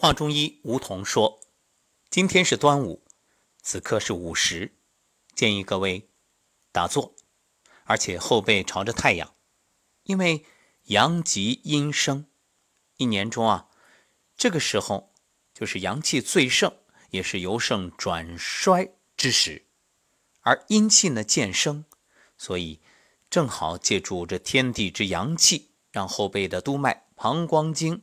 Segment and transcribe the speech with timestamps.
[0.00, 1.40] 华中医吴桐说
[2.08, 3.04] ：“今天是端午，
[3.62, 4.76] 此刻是午时，
[5.34, 6.08] 建议各位
[6.70, 7.16] 打坐，
[7.82, 9.34] 而且后背朝着太阳，
[10.04, 10.46] 因为
[10.84, 12.26] 阳极阴生。
[12.98, 13.70] 一年中啊，
[14.36, 15.12] 这个时候
[15.52, 16.72] 就是阳气最盛，
[17.10, 19.66] 也是由盛转衰之时，
[20.42, 21.84] 而阴气呢渐生，
[22.36, 22.80] 所以
[23.28, 28.00] 正好借助这天地之阳气，让后背的督脉、膀胱经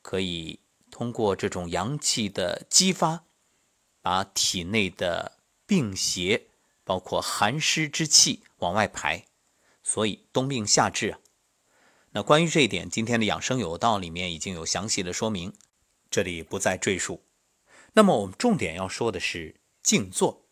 [0.00, 0.60] 可以。”
[0.94, 3.24] 通过这种阳气的激发，
[4.00, 6.46] 把体内的病邪，
[6.84, 9.24] 包括寒湿之气往外排，
[9.82, 11.18] 所以冬病夏治啊。
[12.12, 15.52] 那关于这一点，今天的养生有道里面已经有详细的说明，
[16.08, 17.24] 这里不再赘述。
[17.94, 20.46] 那么我们重点要说的是静坐。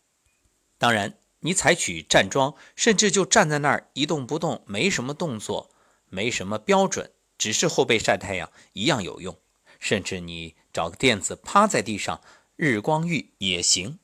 [0.76, 5.70] 当然，你采取站桩，甚至就站在那儿一动不动，没什么动作，
[6.08, 9.38] 没什么标准，只是后背晒太阳，一样有用。
[9.82, 12.22] 甚至你找个垫子趴在地上，
[12.54, 13.98] 日光浴也行。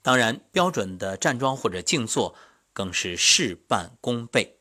[0.00, 2.34] 当然，标准的站桩或者静坐
[2.72, 4.60] 更是事半功倍。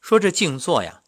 [0.00, 1.02] 说这静坐呀，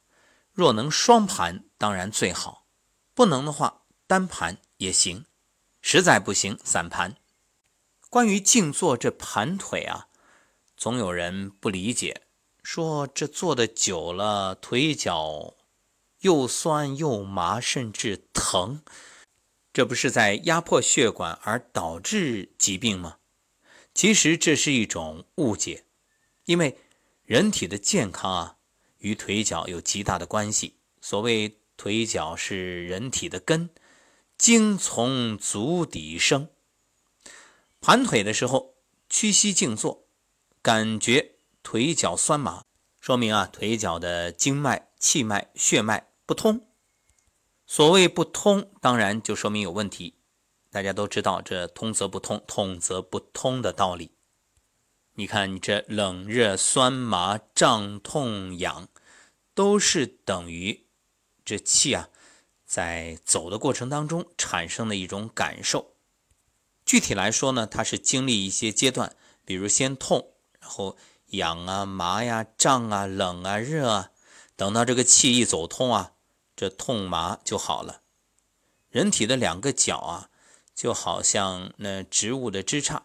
[0.52, 2.66] 若能双盘当然最好，
[3.14, 5.24] 不能的话单盘也行。
[5.80, 7.16] 实在不行，散盘。
[8.10, 10.08] 关于静坐这盘腿啊，
[10.76, 12.26] 总有人不理解，
[12.62, 15.54] 说这坐的久了腿脚。
[16.20, 18.83] 又酸又麻，甚至疼，
[19.72, 23.19] 这不是在压迫血管而导致疾病吗？
[23.94, 25.84] 其实这是一种误解，
[26.44, 26.78] 因为
[27.25, 28.56] 人体的健康啊，
[28.98, 30.75] 与腿脚有极大的关系。
[31.00, 33.70] 所谓腿脚是人体的根，
[34.36, 36.48] 精从足底生。
[37.80, 38.75] 盘腿的时候，
[39.08, 40.05] 屈膝静坐，
[40.60, 42.64] 感觉腿脚酸麻，
[43.00, 46.08] 说明啊，腿脚的经脉、气脉、血脉。
[46.27, 46.66] 不通，
[47.66, 50.16] 所谓不通，当然就说明有问题。
[50.70, 54.12] 大家都知道这通则不通，通则不通的道理。
[55.14, 58.88] 你看，你这冷热酸麻胀痛痒，
[59.54, 60.86] 都是等于
[61.44, 62.10] 这气啊
[62.66, 65.94] 在走的过程当中产生的一种感受。
[66.84, 69.16] 具体来说呢，它是经历一些阶段，
[69.47, 70.98] 比如先痛，然后
[71.28, 74.10] 痒啊、麻呀、胀啊、冷啊、热啊，
[74.58, 76.12] 等到这个气一走通啊。
[76.54, 78.02] 这痛麻就好了。
[78.91, 80.28] 人体的两个脚啊，
[80.74, 83.02] 就好像那植物的枝杈，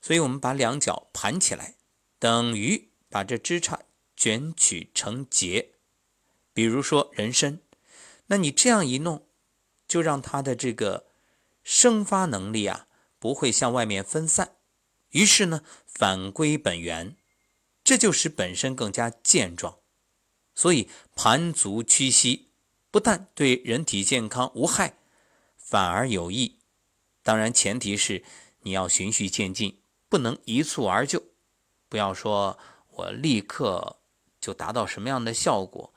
[0.00, 1.74] 所以我们把两脚盘起来，
[2.18, 3.80] 等于把这枝杈
[4.16, 5.72] 卷曲成结。
[6.54, 7.60] 比如说人参，
[8.28, 9.26] 那你这样一弄，
[9.86, 11.04] 就让它的这个
[11.62, 12.86] 生发能力啊，
[13.18, 14.56] 不会向外面分散，
[15.10, 17.14] 于是呢，返归本源，
[17.84, 19.76] 这就使本身更加健壮。
[20.56, 22.48] 所以盘足屈膝。
[22.90, 24.96] 不但对人体健康无害，
[25.58, 26.58] 反而有益。
[27.22, 28.24] 当然，前提是
[28.62, 31.22] 你要循序渐进，不能一蹴而就。
[31.90, 32.58] 不要说
[32.88, 33.98] 我立刻
[34.40, 35.92] 就达到什么样的效果，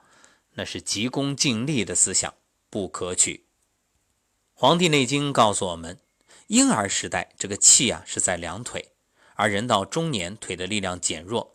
[0.56, 2.34] 那是急功近利的思想，
[2.70, 3.36] 不可取。
[4.54, 6.02] 《黄帝内经》告诉我们，
[6.48, 8.92] 婴儿时代这个气啊是在两腿，
[9.36, 11.54] 而人到中年腿的力量减弱，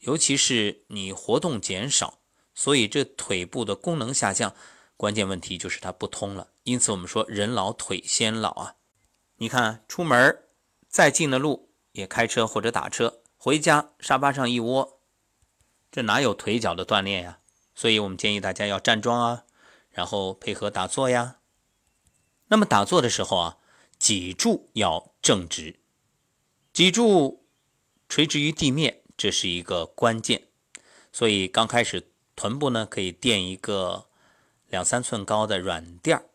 [0.00, 2.17] 尤其是你活动减少。
[2.58, 4.52] 所以这腿部的功能下降，
[4.96, 6.48] 关键问题就是它不通了。
[6.64, 8.74] 因此我们说人老腿先老啊。
[9.36, 10.42] 你看出门
[10.88, 14.98] 再近的路也开车或者打车，回家沙发上一窝，
[15.92, 17.38] 这哪有腿脚的锻炼呀？
[17.76, 19.44] 所以我们建议大家要站桩啊，
[19.90, 21.36] 然后配合打坐呀。
[22.48, 23.58] 那么打坐的时候啊，
[24.00, 25.78] 脊柱要正直，
[26.72, 27.46] 脊柱
[28.08, 30.48] 垂直于地面，这是一个关键。
[31.12, 32.10] 所以刚开始。
[32.38, 34.06] 臀部呢，可以垫一个
[34.68, 36.30] 两三寸高的软垫儿，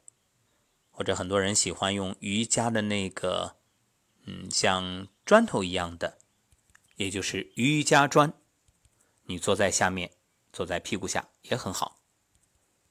[0.91, 3.55] 或者很多人喜欢用瑜伽的那个，
[4.25, 6.17] 嗯，像砖头一样的，
[6.97, 8.33] 也就是瑜伽砖。
[9.27, 10.11] 你坐在下面，
[10.51, 12.01] 坐在屁股下也很好。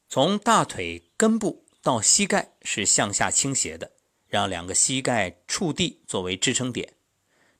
[0.08, 3.92] 从大腿根部到膝盖是向下倾斜的，
[4.26, 6.94] 让两个膝盖触地作为支撑点。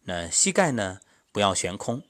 [0.05, 1.01] 那膝盖呢，
[1.31, 2.09] 不要悬空，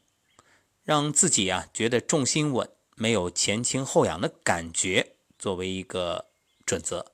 [0.84, 2.70] 让自己啊觉得重心稳。
[2.94, 6.26] 没有前倾后仰的感觉，作为一个
[6.64, 7.12] 准则，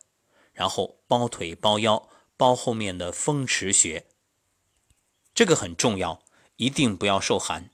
[0.53, 4.07] 然后包腿、包腰、包后面的风池穴，
[5.35, 6.23] 这个很重要，
[6.57, 7.71] 一定不要受寒。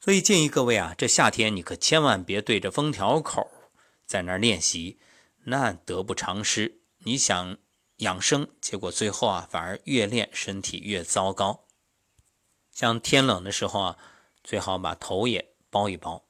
[0.00, 3.50] 所以建议各位啊，这夏天你可千万别对着封条口
[4.06, 4.98] 在那儿练习，
[5.44, 6.80] 那得不偿失。
[6.98, 7.58] 你想
[7.96, 11.64] 养生，结果最后啊，反而越练身体越糟糕。
[12.70, 13.98] 像天冷的时候啊，
[14.44, 16.27] 最好把头也包一包。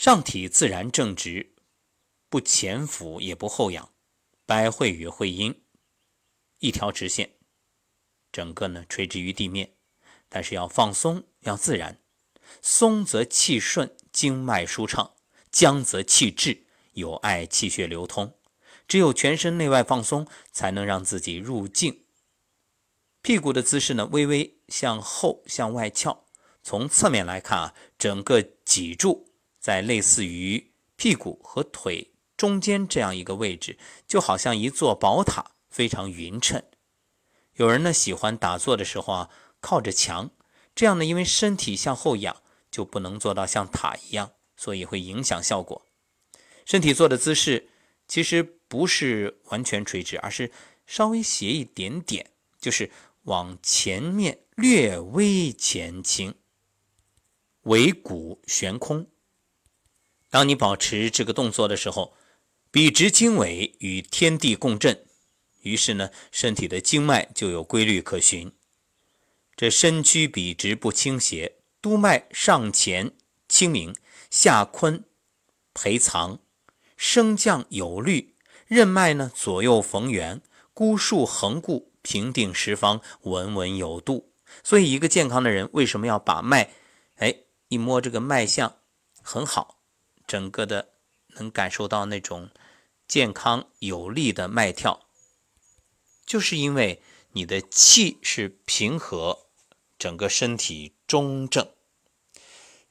[0.00, 1.52] 上体自然正直，
[2.30, 3.92] 不前俯也不后仰，
[4.46, 5.62] 百会与会阴
[6.60, 7.34] 一条直线，
[8.32, 9.74] 整个呢垂直于地面，
[10.30, 12.00] 但是要放松，要自然。
[12.62, 15.18] 松则气顺，经脉舒畅；
[15.52, 18.38] 僵则气滞，有碍气血流通。
[18.88, 22.06] 只有全身内外放松，才能让自己入静。
[23.20, 26.24] 屁股的姿势呢，微微向后向外翘。
[26.62, 29.29] 从侧面来看啊，整个脊柱
[29.60, 33.78] 在类似于屁股和腿中间这样一个位置，
[34.08, 36.62] 就好像一座宝塔，非常匀称。
[37.54, 39.30] 有人呢喜欢打坐的时候啊，
[39.60, 40.30] 靠着墙，
[40.74, 45.86] 这样呢，因为身体向后仰，就不能做到像塔一样，所以会影响效果。
[46.64, 47.68] 身体坐的姿势
[48.08, 50.50] 其实不是完全垂直，而是
[50.86, 52.90] 稍微斜一点点，就是
[53.24, 56.34] 往前面略微前倾。
[57.64, 59.06] 尾骨悬空。
[60.30, 62.14] 当你保持这个动作的时候，
[62.70, 65.04] 笔直经纬与天地共振，
[65.62, 68.52] 于是呢，身体的经脉就有规律可循。
[69.56, 73.12] 这身躯笔直不倾斜，督脉上前
[73.48, 73.94] 清明，
[74.30, 75.04] 下坤
[75.74, 76.38] 陪藏，
[76.96, 78.34] 升降有律，
[78.66, 80.40] 任脉呢左右逢源，
[80.72, 84.32] 孤竖横固，平定十方，稳稳有度。
[84.62, 86.70] 所以，一个健康的人为什么要把脉？
[87.16, 87.34] 哎。
[87.72, 88.78] 一摸这个脉象
[89.22, 89.79] 很好，
[90.30, 90.90] 整个的
[91.30, 92.50] 能感受到那种
[93.08, 95.00] 健康有力的脉跳，
[96.24, 99.46] 就是因为你的气是平和，
[99.98, 101.68] 整个身体中正。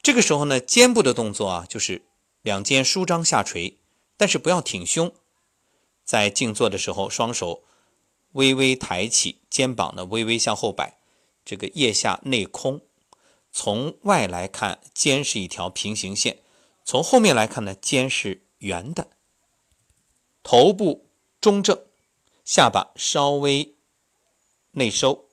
[0.01, 2.01] 这个时候呢，肩部的动作啊，就是
[2.41, 3.77] 两肩舒张下垂，
[4.17, 5.13] 但是不要挺胸。
[6.03, 7.63] 在静坐的时候，双手
[8.33, 10.99] 微微抬起，肩膀呢微微向后摆，
[11.45, 12.81] 这个腋下内空。
[13.49, 16.35] 从外来看，肩是一条平行线；
[16.89, 19.11] 从后面来看呢，肩是圆的。
[20.41, 21.07] 头部
[21.39, 21.85] 中正，
[22.43, 23.75] 下巴稍微
[24.71, 25.29] 内收，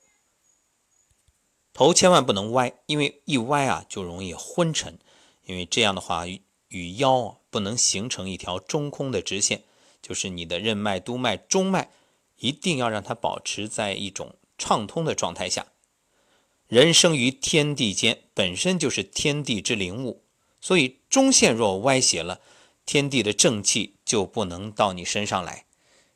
[1.73, 4.99] 头千万不能歪，因为一歪啊就容易昏沉。
[5.45, 6.27] 因为这样的话
[6.69, 9.65] 与腰啊不能形成一条中空的直线，
[10.03, 11.91] 就是你的任脉、督脉、中脉
[12.37, 15.69] 一定要让它保持在一种畅通的状态下。
[16.69, 20.26] 人生于天地间，本身就是天地之灵物，
[20.67, 22.41] 所以中线若歪斜了，
[22.85, 25.65] 天地的正气就不能到你身上来。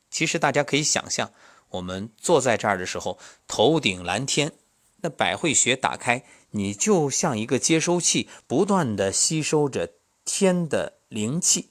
[0.09, 1.31] 其实大家可以想象，
[1.69, 3.17] 我们坐在这儿的时候，
[3.47, 4.51] 头顶蓝天，
[4.97, 9.93] 那百会穴打开，你就像一个接收器，不断的吸收着
[10.25, 11.69] 天的灵气。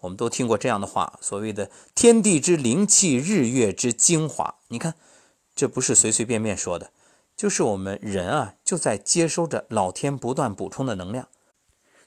[0.00, 4.54] 我们都听过这样的话，所谓的“天地之灵气，日月之精华”。
[4.68, 4.94] 你看，
[5.54, 6.90] 这不是随随便便说的。
[7.36, 11.28] 就是我们人啊，就在接收着老天不断补充的能量，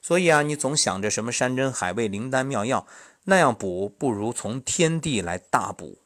[0.02, 2.86] 所以啊，你总想着什么山珍海味、灵丹妙药，
[3.24, 6.00] 那样补不如从天地来大补。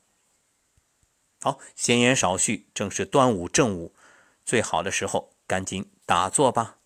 [1.40, 3.94] 好，闲言少叙，正是端午正午
[4.44, 6.76] 最好的时候，赶紧打坐吧。